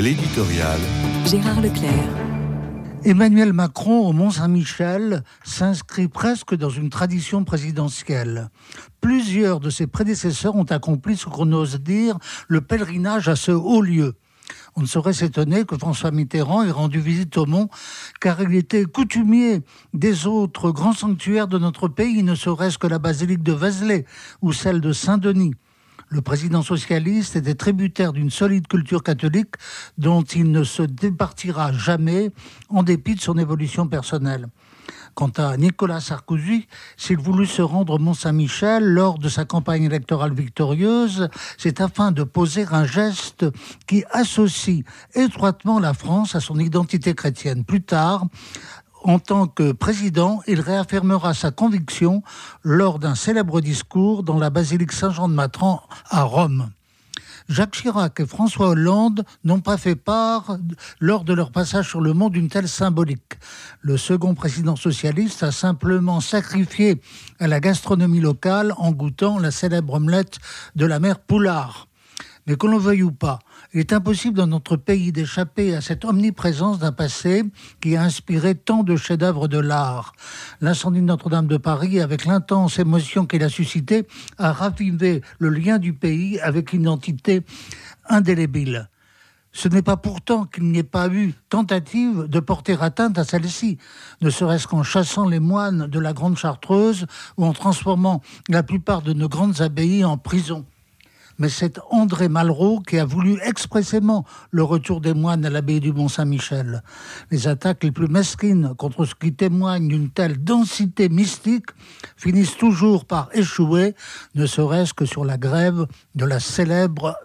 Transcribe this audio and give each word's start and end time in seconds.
L'éditorial. 0.00 0.78
Gérard 1.26 1.60
Leclerc. 1.60 1.90
Emmanuel 3.04 3.52
Macron 3.52 4.06
au 4.06 4.12
Mont-Saint-Michel 4.12 5.24
s'inscrit 5.42 6.06
presque 6.06 6.54
dans 6.54 6.70
une 6.70 6.88
tradition 6.88 7.42
présidentielle. 7.42 8.50
Plusieurs 9.00 9.58
de 9.58 9.70
ses 9.70 9.88
prédécesseurs 9.88 10.54
ont 10.54 10.62
accompli 10.62 11.16
ce 11.16 11.26
qu'on 11.26 11.50
ose 11.50 11.80
dire 11.80 12.16
le 12.46 12.60
pèlerinage 12.60 13.28
à 13.28 13.34
ce 13.34 13.50
haut 13.50 13.82
lieu. 13.82 14.14
On 14.76 14.82
ne 14.82 14.86
saurait 14.86 15.14
s'étonner 15.14 15.64
que 15.64 15.76
François 15.76 16.12
Mitterrand 16.12 16.62
ait 16.62 16.70
rendu 16.70 17.00
visite 17.00 17.36
au 17.36 17.46
Mont, 17.46 17.68
car 18.20 18.40
il 18.40 18.54
était 18.54 18.84
coutumier 18.84 19.62
des 19.94 20.28
autres 20.28 20.70
grands 20.70 20.92
sanctuaires 20.92 21.48
de 21.48 21.58
notre 21.58 21.88
pays, 21.88 22.22
ne 22.22 22.36
serait-ce 22.36 22.78
que 22.78 22.86
la 22.86 23.00
basilique 23.00 23.42
de 23.42 23.52
Vézelay 23.52 24.04
ou 24.42 24.52
celle 24.52 24.80
de 24.80 24.92
Saint-Denis. 24.92 25.54
Le 26.10 26.22
président 26.22 26.62
socialiste 26.62 27.36
était 27.36 27.54
tributaire 27.54 28.14
d'une 28.14 28.30
solide 28.30 28.66
culture 28.66 29.02
catholique 29.02 29.54
dont 29.98 30.22
il 30.22 30.50
ne 30.50 30.64
se 30.64 30.82
départira 30.82 31.72
jamais 31.72 32.30
en 32.70 32.82
dépit 32.82 33.14
de 33.14 33.20
son 33.20 33.36
évolution 33.36 33.86
personnelle. 33.86 34.48
Quant 35.14 35.32
à 35.36 35.56
Nicolas 35.56 36.00
Sarkozy, 36.00 36.68
s'il 36.96 37.18
voulut 37.18 37.46
se 37.46 37.60
rendre 37.60 37.94
au 37.94 37.98
Mont-Saint-Michel 37.98 38.84
lors 38.84 39.18
de 39.18 39.28
sa 39.28 39.44
campagne 39.44 39.82
électorale 39.82 40.32
victorieuse, 40.32 41.28
c'est 41.58 41.80
afin 41.80 42.12
de 42.12 42.22
poser 42.22 42.66
un 42.70 42.86
geste 42.86 43.44
qui 43.86 44.04
associe 44.12 44.84
étroitement 45.14 45.80
la 45.80 45.92
France 45.92 46.36
à 46.36 46.40
son 46.40 46.58
identité 46.58 47.14
chrétienne. 47.14 47.64
Plus 47.64 47.82
tard, 47.82 48.26
en 49.02 49.18
tant 49.18 49.46
que 49.46 49.72
président, 49.72 50.40
il 50.46 50.60
réaffirmera 50.60 51.34
sa 51.34 51.50
conviction 51.50 52.22
lors 52.62 52.98
d'un 52.98 53.14
célèbre 53.14 53.60
discours 53.60 54.22
dans 54.22 54.38
la 54.38 54.50
basilique 54.50 54.92
Saint-Jean 54.92 55.28
de 55.28 55.34
Matran 55.34 55.82
à 56.10 56.22
Rome. 56.22 56.70
Jacques 57.48 57.76
Chirac 57.76 58.20
et 58.20 58.26
François 58.26 58.68
Hollande 58.68 59.24
n'ont 59.42 59.60
pas 59.60 59.78
fait 59.78 59.96
part, 59.96 60.58
lors 61.00 61.24
de 61.24 61.32
leur 61.32 61.50
passage 61.50 61.88
sur 61.88 62.02
le 62.02 62.12
monde, 62.12 62.32
d'une 62.32 62.50
telle 62.50 62.68
symbolique. 62.68 63.38
Le 63.80 63.96
second 63.96 64.34
président 64.34 64.76
socialiste 64.76 65.42
a 65.42 65.50
simplement 65.50 66.20
sacrifié 66.20 67.00
à 67.40 67.48
la 67.48 67.60
gastronomie 67.60 68.20
locale 68.20 68.74
en 68.76 68.92
goûtant 68.92 69.38
la 69.38 69.50
célèbre 69.50 69.94
omelette 69.94 70.38
de 70.76 70.84
la 70.84 71.00
mère 71.00 71.20
Poulard. 71.20 71.87
Mais 72.48 72.56
qu'on 72.56 72.68
le 72.68 72.78
veuille 72.78 73.02
ou 73.02 73.12
pas, 73.12 73.40
il 73.74 73.80
est 73.80 73.92
impossible 73.92 74.38
dans 74.38 74.46
notre 74.46 74.76
pays 74.76 75.12
d'échapper 75.12 75.76
à 75.76 75.82
cette 75.82 76.06
omniprésence 76.06 76.78
d'un 76.78 76.92
passé 76.92 77.44
qui 77.82 77.94
a 77.94 78.02
inspiré 78.02 78.54
tant 78.54 78.82
de 78.82 78.96
chefs-d'œuvre 78.96 79.48
de 79.48 79.58
l'art. 79.58 80.14
L'incendie 80.62 81.00
de 81.00 81.04
Notre-Dame 81.04 81.46
de 81.46 81.58
Paris, 81.58 82.00
avec 82.00 82.24
l'intense 82.24 82.78
émotion 82.78 83.26
qu'il 83.26 83.44
a 83.44 83.50
suscité, 83.50 84.08
a 84.38 84.52
ravivé 84.52 85.20
le 85.38 85.50
lien 85.50 85.76
du 85.76 85.92
pays 85.92 86.40
avec 86.40 86.72
une 86.72 86.82
identité 86.82 87.42
indélébile. 88.08 88.88
Ce 89.52 89.68
n'est 89.68 89.82
pas 89.82 89.98
pourtant 89.98 90.46
qu'il 90.46 90.64
n'y 90.64 90.78
ait 90.78 90.82
pas 90.82 91.08
eu 91.08 91.34
tentative 91.50 92.28
de 92.28 92.40
porter 92.40 92.82
atteinte 92.82 93.18
à 93.18 93.24
celle-ci, 93.24 93.76
ne 94.22 94.30
serait-ce 94.30 94.66
qu'en 94.66 94.82
chassant 94.82 95.28
les 95.28 95.40
moines 95.40 95.86
de 95.86 95.98
la 95.98 96.14
Grande 96.14 96.38
Chartreuse 96.38 97.04
ou 97.36 97.44
en 97.44 97.52
transformant 97.52 98.22
la 98.48 98.62
plupart 98.62 99.02
de 99.02 99.12
nos 99.12 99.28
grandes 99.28 99.60
abbayes 99.60 100.04
en 100.04 100.16
prisons 100.16 100.64
mais 101.38 101.48
c'est 101.48 101.78
André 101.90 102.28
Malraux 102.28 102.80
qui 102.80 102.98
a 102.98 103.04
voulu 103.04 103.38
expressément 103.44 104.24
le 104.50 104.62
retour 104.62 105.00
des 105.00 105.14
moines 105.14 105.44
à 105.44 105.50
l'abbaye 105.50 105.80
du 105.80 105.92
Mont-Saint-Michel. 105.92 106.82
Les 107.30 107.48
attaques 107.48 107.84
les 107.84 107.92
plus 107.92 108.08
mesquines 108.08 108.74
contre 108.76 109.04
ce 109.04 109.14
qui 109.14 109.32
témoigne 109.32 109.88
d'une 109.88 110.10
telle 110.10 110.42
densité 110.42 111.08
mystique 111.08 111.70
finissent 112.16 112.56
toujours 112.56 113.04
par 113.04 113.28
échouer, 113.32 113.94
ne 114.34 114.46
serait-ce 114.46 114.94
que 114.94 115.04
sur 115.04 115.24
la 115.24 115.38
grève 115.38 115.86
de 116.14 116.24
la 116.24 116.40
célèbre 116.40 117.16